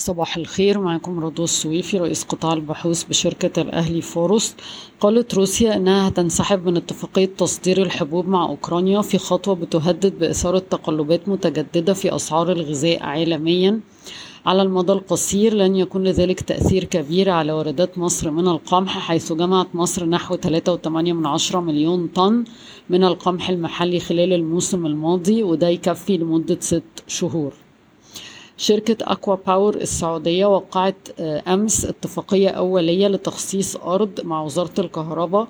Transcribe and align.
صباح 0.00 0.36
الخير 0.36 0.80
معكم 0.80 1.20
رضوى 1.20 1.44
السويفي 1.44 1.98
رئيس 1.98 2.24
قطاع 2.24 2.52
البحوث 2.52 3.04
بشركة 3.04 3.62
الأهلي 3.62 4.00
فاروس. 4.00 4.54
قالت 5.00 5.34
روسيا 5.34 5.76
أنها 5.76 6.08
هتنسحب 6.08 6.66
من 6.66 6.76
اتفاقية 6.76 7.30
تصدير 7.38 7.82
الحبوب 7.82 8.28
مع 8.28 8.44
أوكرانيا 8.46 9.02
في 9.02 9.18
خطوة 9.18 9.54
بتهدد 9.54 10.18
بإثارة 10.18 10.58
تقلبات 10.58 11.28
متجددة 11.28 11.92
في 11.94 12.14
أسعار 12.16 12.52
الغذاء 12.52 13.02
عالميا. 13.02 13.80
على 14.46 14.62
المدى 14.62 14.92
القصير 14.92 15.54
لن 15.54 15.76
يكون 15.76 16.04
لذلك 16.04 16.40
تأثير 16.40 16.84
كبير 16.84 17.30
على 17.30 17.52
واردات 17.52 17.98
مصر 17.98 18.30
من 18.30 18.48
القمح 18.48 18.98
حيث 18.98 19.32
جمعت 19.32 19.68
مصر 19.74 20.06
نحو 20.06 20.36
3.8 20.36 21.56
مليون 21.56 22.06
طن 22.06 22.44
من 22.90 23.04
القمح 23.04 23.50
المحلي 23.50 24.00
خلال 24.00 24.32
الموسم 24.32 24.86
الماضي 24.86 25.42
وده 25.42 25.68
يكفي 25.68 26.16
لمدة 26.16 26.58
ست 26.60 26.82
شهور. 27.06 27.52
شركة 28.60 28.96
ACWA 29.02 29.36
Power 29.46 29.74
السعودية 29.74 30.46
وقعت 30.46 31.20
أمس 31.48 31.84
اتفاقية 31.84 32.48
أولية 32.48 33.08
لتخصيص 33.08 33.76
أرض 33.76 34.20
مع 34.24 34.42
وزارة 34.42 34.80
الكهرباء 34.80 35.48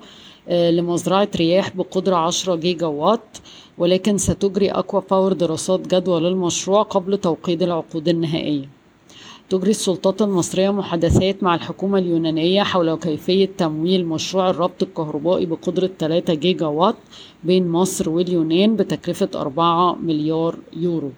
لمزرعة 0.49 1.27
رياح 1.35 1.75
بقدرة 1.77 2.15
10 2.15 2.55
جيجا 2.55 2.85
وات 2.87 3.37
ولكن 3.77 4.17
ستجري 4.17 4.69
ACWA 4.69 5.01
Power 5.11 5.33
دراسات 5.33 5.95
جدوى 5.95 6.19
للمشروع 6.19 6.81
قبل 6.81 7.17
توقيع 7.17 7.63
العقود 7.63 8.07
النهائية. 8.07 8.69
تجري 9.49 9.71
السلطات 9.71 10.21
المصرية 10.21 10.69
محادثات 10.69 11.43
مع 11.43 11.55
الحكومة 11.55 11.97
اليونانية 11.99 12.63
حول 12.63 12.95
كيفية 12.95 13.49
تمويل 13.57 14.05
مشروع 14.05 14.49
الربط 14.49 14.83
الكهربائي 14.83 15.45
بقدرة 15.45 15.89
3 15.99 16.33
جيجا 16.33 16.65
وات 16.67 16.95
بين 17.43 17.67
مصر 17.67 18.09
واليونان 18.09 18.75
بتكلفة 18.75 19.29
4 19.35 19.95
مليار 19.95 20.55
يورو. 20.73 21.11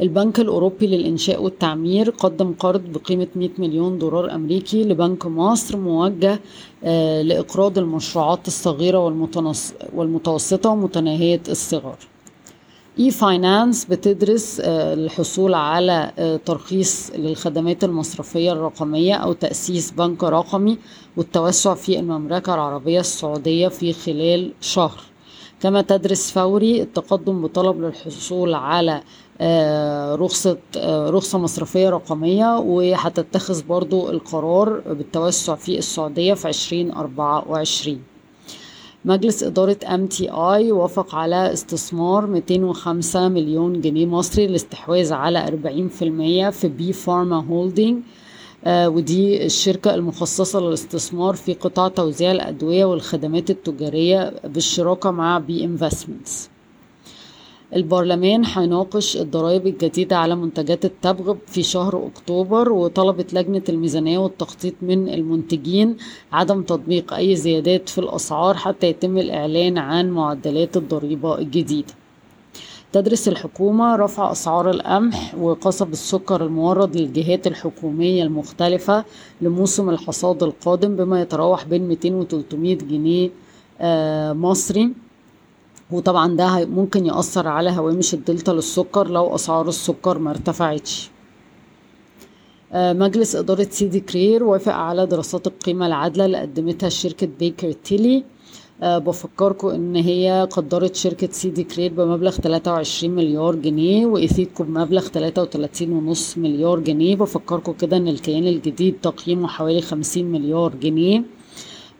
البنك 0.00 0.40
الأوروبي 0.40 0.86
للإنشاء 0.86 1.42
والتعمير 1.42 2.10
قدم 2.10 2.54
قرض 2.58 2.82
بقيمة 2.92 3.26
100 3.36 3.48
مليون 3.58 3.98
دولار 3.98 4.34
أمريكي 4.34 4.84
لبنك 4.84 5.26
مصر 5.26 5.76
موجه 5.76 6.40
لإقراض 7.22 7.78
المشروعات 7.78 8.46
الصغيرة 8.46 8.98
والمتوسطة 9.94 10.70
ومتناهية 10.70 11.40
الصغر. 11.48 11.96
اي 12.98 13.10
فاينانس 13.10 13.84
بتدرس 13.84 14.60
الحصول 14.64 15.54
على 15.54 16.12
ترخيص 16.46 17.10
للخدمات 17.16 17.84
المصرفية 17.84 18.52
الرقمية 18.52 19.14
أو 19.14 19.32
تأسيس 19.32 19.90
بنك 19.90 20.24
رقمي 20.24 20.78
والتوسع 21.16 21.74
في 21.74 21.98
المملكة 21.98 22.54
العربية 22.54 23.00
السعودية 23.00 23.68
في 23.68 23.92
خلال 23.92 24.52
شهر. 24.60 25.09
كما 25.62 25.82
تدرس 25.82 26.30
فوري 26.30 26.82
التقدم 26.82 27.42
بطلب 27.42 27.80
للحصول 27.80 28.54
على 28.54 29.02
رخصة 30.14 30.58
رخصة 30.86 31.38
مصرفية 31.38 31.90
رقمية 31.90 32.58
وهتتخذ 32.58 33.62
برضو 33.66 34.10
القرار 34.10 34.80
بالتوسع 34.80 35.54
في 35.54 35.78
السعودية 35.78 36.34
في 36.34 36.48
2024 36.48 38.02
مجلس 39.04 39.42
إدارة 39.42 39.76
MTI 39.84 40.72
وافق 40.72 41.14
على 41.14 41.52
استثمار 41.52 42.26
205 42.26 43.28
مليون 43.28 43.80
جنيه 43.80 44.06
مصري 44.06 44.46
للاستحواذ 44.46 45.12
على 45.12 45.46
40% 46.50 46.50
في 46.50 46.68
B 46.68 46.92
Pharma 46.92 47.44
Holding 47.46 47.98
آه 47.98 48.29
ودي 48.66 49.46
الشركة 49.46 49.94
المخصصة 49.94 50.60
للاستثمار 50.60 51.34
في 51.34 51.54
قطاع 51.54 51.88
توزيع 51.88 52.32
الأدوية 52.32 52.84
والخدمات 52.84 53.50
التجارية 53.50 54.34
بالشراكة 54.44 55.10
مع 55.10 55.38
B 55.38 55.64
Investments 55.64 56.50
البرلمان 57.76 58.44
هيناقش 58.44 59.16
الضرائب 59.16 59.66
الجديدة 59.66 60.16
على 60.16 60.36
منتجات 60.36 60.84
التبغ 60.84 61.36
في 61.46 61.62
شهر 61.62 62.06
أكتوبر 62.06 62.72
وطلبت 62.72 63.34
لجنة 63.34 63.62
الميزانية 63.68 64.18
والتخطيط 64.18 64.74
من 64.82 65.08
المنتجين 65.08 65.96
عدم 66.32 66.62
تطبيق 66.62 67.14
أي 67.14 67.36
زيادات 67.36 67.88
في 67.88 67.98
الأسعار 67.98 68.54
حتى 68.56 68.86
يتم 68.86 69.18
الإعلان 69.18 69.78
عن 69.78 70.10
معدلات 70.10 70.76
الضريبة 70.76 71.38
الجديدة. 71.38 71.94
تدرس 72.92 73.28
الحكومة 73.28 73.96
رفع 73.96 74.32
أسعار 74.32 74.70
القمح 74.70 75.34
وقصب 75.34 75.92
السكر 75.92 76.44
المورد 76.44 76.96
للجهات 76.96 77.46
الحكومية 77.46 78.22
المختلفة 78.22 79.04
لموسم 79.40 79.90
الحصاد 79.90 80.42
القادم 80.42 80.96
بما 80.96 81.20
يتراوح 81.20 81.64
بين 81.64 81.88
200 81.88 82.14
و 82.14 82.24
300 82.24 82.78
جنيه 82.78 83.30
مصري. 84.32 84.92
وطبعا 85.90 86.36
ده 86.36 86.66
ممكن 86.66 87.06
يأثر 87.06 87.48
على 87.48 87.70
هوامش 87.70 88.14
الدلتا 88.14 88.50
للسكر 88.50 89.08
لو 89.08 89.34
أسعار 89.34 89.68
السكر 89.68 90.18
ما 90.18 90.30
ارتفعتش. 90.30 91.10
مجلس 92.74 93.36
إدارة 93.36 93.66
سيدي 93.70 94.00
كرير 94.00 94.44
وافق 94.44 94.72
على 94.72 95.06
دراسات 95.06 95.46
القيمة 95.46 95.86
العادلة 95.86 96.24
اللي 96.24 96.38
قدمتها 96.38 96.88
شركة 96.88 97.28
Baker 97.38 97.72
Tilly. 97.72 98.24
أه 98.82 98.98
بفكركم 98.98 99.68
إن 99.68 99.96
هي 99.96 100.48
قدرت 100.50 100.94
شركة 100.94 101.28
سيدي 101.32 101.64
كرير 101.64 101.92
بمبلغ 101.92 102.30
23 102.30 103.14
مليار 103.14 103.54
جنيه 103.54 104.06
وإيثيدكو 104.06 104.64
بمبلغ 104.64 105.06
33.5 105.06 106.38
مليار 106.38 106.80
جنيه. 106.80 107.16
بفكركم 107.16 107.72
كده 107.72 107.96
إن 107.96 108.08
الكيان 108.08 108.46
الجديد 108.46 108.94
تقييمه 109.02 109.48
حوالي 109.48 109.80
50 109.80 110.24
مليار 110.24 110.74
جنيه 110.82 111.22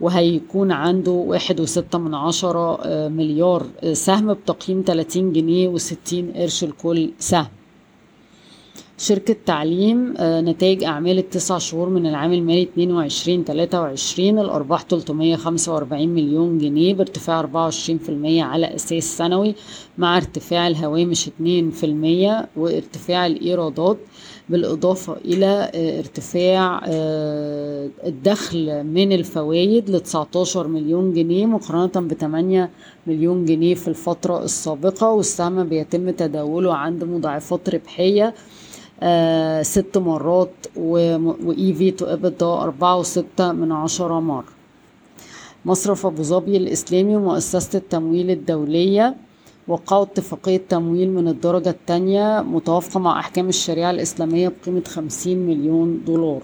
وهيكون 0.01 0.73
عنده 0.73 1.11
واحد 1.11 1.61
وستة 1.61 1.99
من 1.99 2.15
عشرة 2.15 2.81
مليار 3.09 3.67
سهم 3.93 4.35
بتقييم 4.35 4.85
30 4.87 5.33
جنيه 5.33 5.69
وستين 5.69 6.33
قرش 6.33 6.65
لكل 6.65 7.11
سهم. 7.19 7.47
شركة 9.03 9.37
تعليم 9.47 10.15
نتائج 10.21 10.85
أعمال 10.85 11.19
التسع 11.19 11.59
شهور 11.59 11.89
من 11.89 12.07
العام 12.07 12.33
المالي 12.33 12.63
22 12.63 13.45
23 13.45 14.39
الأرباح 14.39 14.83
345 14.85 16.09
مليون 16.09 16.59
جنيه 16.59 16.95
بارتفاع 16.95 17.43
24% 17.43 17.47
على 18.25 18.75
أساس 18.75 19.17
سنوي 19.19 19.55
مع 19.99 20.17
ارتفاع 20.17 20.67
الهوامش 20.69 21.29
2% 21.29 21.31
وارتفاع 22.57 23.27
الإيرادات 23.27 23.97
بالإضافة 24.49 25.17
إلى 25.25 25.71
ارتفاع 25.99 26.81
الدخل 28.07 28.85
من 28.85 29.13
الفوائد 29.13 29.91
ل 29.91 30.01
19 30.01 30.67
مليون 30.69 31.13
جنيه 31.13 31.47
مقارنة 31.47 32.09
ب 32.09 32.13
8 32.15 32.71
مليون 33.07 33.45
جنيه 33.45 33.75
في 33.75 33.89
الفترة 33.89 34.45
السابقة 34.45 35.11
والسهم 35.11 35.65
بيتم 35.65 36.11
تداوله 36.11 36.75
عند 36.75 37.05
مضاعفات 37.05 37.71
ربحية 37.71 38.35
آه 39.03 39.63
ست 39.63 39.99
مرات 39.99 40.51
وإي 40.77 41.75
في 41.75 41.91
تو 41.91 42.05
إبدا 42.05 42.47
أربعة 42.47 42.99
وستة 42.99 43.53
من 43.53 43.73
عشرة 43.73 44.21
مرة. 44.21 44.45
مصرف 45.65 46.07
أبو 46.07 46.23
ظبي 46.23 46.57
الإسلامي 46.57 47.17
ومؤسسة 47.17 47.79
التمويل 47.79 48.31
الدولية 48.31 49.15
وقعوا 49.69 50.03
اتفاقية 50.03 50.61
تمويل 50.69 51.11
من 51.11 51.29
الدرجة 51.29 51.71
الثانية 51.71 52.41
متوافقة 52.41 53.01
مع 53.01 53.21
أحكام 53.21 53.49
الشريعة 53.49 53.91
الإسلامية 53.91 54.53
بقيمة 54.63 54.83
50 54.87 55.37
مليون 55.39 56.01
دولار. 56.07 56.43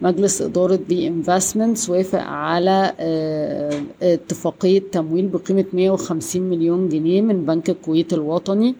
مجلس 0.00 0.42
إدارة 0.42 0.80
B 0.88 1.08
Investments 1.08 1.90
وافق 1.90 2.20
على 2.22 2.92
آه 3.00 3.82
اتفاقية 4.02 4.82
تمويل 4.92 5.26
بقيمة 5.28 5.64
150 5.72 6.42
مليون 6.42 6.88
جنيه 6.88 7.20
من 7.22 7.44
بنك 7.44 7.70
الكويت 7.70 8.12
الوطني. 8.12 8.74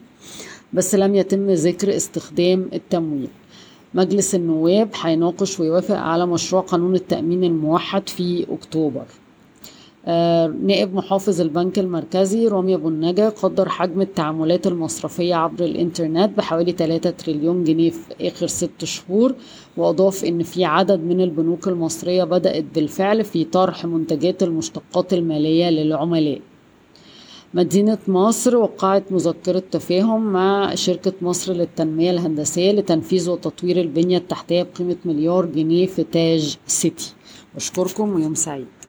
بس 0.73 0.95
لم 0.95 1.15
يتم 1.15 1.51
ذكر 1.51 1.97
استخدام 1.97 2.69
التمويل. 2.73 3.29
مجلس 3.95 4.35
النواب 4.35 4.89
هيناقش 5.03 5.61
ويوافق 5.61 5.97
على 5.97 6.27
مشروع 6.27 6.63
قانون 6.63 6.95
التأمين 6.95 7.45
الموحد 7.45 8.09
في 8.09 8.47
أكتوبر. 8.51 9.05
آه 10.07 10.47
نائب 10.47 10.95
محافظ 10.95 11.41
البنك 11.41 11.79
المركزي 11.79 12.49
رامي 12.49 12.75
أبو 12.75 12.89
النجا 12.89 13.29
قدر 13.29 13.69
حجم 13.69 14.01
التعاملات 14.01 14.67
المصرفية 14.67 15.35
عبر 15.35 15.65
الإنترنت 15.65 16.39
بحوالي 16.39 16.73
3 16.73 17.11
تريليون 17.11 17.65
جنيه 17.65 17.91
في 17.91 18.29
آخر 18.29 18.47
ست 18.47 18.85
شهور 18.85 19.35
وأضاف 19.77 20.25
إن 20.25 20.43
في 20.43 20.65
عدد 20.65 21.01
من 21.01 21.21
البنوك 21.21 21.69
المصرية 21.69 22.25
بدأت 22.25 22.65
بالفعل 22.75 23.25
في 23.25 23.45
طرح 23.45 23.87
منتجات 23.87 24.43
المشتقات 24.43 25.13
المالية 25.15 25.71
للعملاء. 25.71 26.41
مدينة 27.55 27.99
مصر 28.09 28.57
وقعت 28.57 29.13
مذكرة 29.13 29.63
تفاهم 29.71 30.33
مع 30.33 30.75
شركة 30.75 31.13
مصر 31.23 31.53
للتنمية 31.53 32.11
الهندسية 32.11 32.73
لتنفيذ 32.73 33.31
وتطوير 33.31 33.81
البنية 33.81 34.19
التحتية 34.19 34.63
بقيمة 34.63 34.97
مليار 35.05 35.47
جنيه 35.47 35.87
في 35.87 36.03
تاج 36.05 36.57
سيتي. 36.67 37.15
بشكركم 37.55 38.15
ويوم 38.15 38.35
سعيد. 38.35 38.67